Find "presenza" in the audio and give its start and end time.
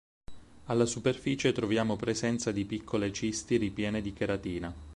1.95-2.51